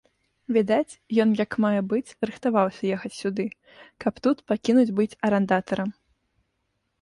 [0.55, 3.45] Відаць, ён як мае быць рыхтаваўся ехаць сюды,
[4.05, 5.89] каб тут пакінуць быць арандатарам.